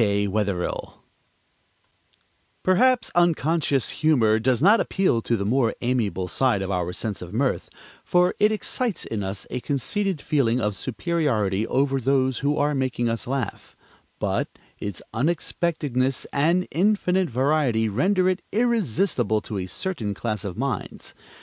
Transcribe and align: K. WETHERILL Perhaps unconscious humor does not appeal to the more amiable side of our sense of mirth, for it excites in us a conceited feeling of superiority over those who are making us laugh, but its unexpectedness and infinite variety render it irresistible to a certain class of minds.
K. 0.00 0.26
WETHERILL 0.26 0.94
Perhaps 2.62 3.10
unconscious 3.14 3.90
humor 4.00 4.38
does 4.38 4.62
not 4.62 4.80
appeal 4.80 5.20
to 5.20 5.36
the 5.36 5.44
more 5.44 5.74
amiable 5.82 6.26
side 6.26 6.62
of 6.62 6.70
our 6.70 6.90
sense 6.94 7.20
of 7.20 7.34
mirth, 7.34 7.68
for 8.02 8.34
it 8.40 8.50
excites 8.50 9.04
in 9.04 9.22
us 9.22 9.46
a 9.50 9.60
conceited 9.60 10.22
feeling 10.22 10.58
of 10.58 10.74
superiority 10.74 11.66
over 11.66 12.00
those 12.00 12.38
who 12.38 12.56
are 12.56 12.74
making 12.74 13.10
us 13.10 13.26
laugh, 13.26 13.76
but 14.18 14.48
its 14.78 15.02
unexpectedness 15.12 16.24
and 16.32 16.66
infinite 16.70 17.28
variety 17.28 17.86
render 17.90 18.26
it 18.26 18.40
irresistible 18.52 19.42
to 19.42 19.58
a 19.58 19.66
certain 19.66 20.14
class 20.14 20.44
of 20.44 20.56
minds. 20.56 21.12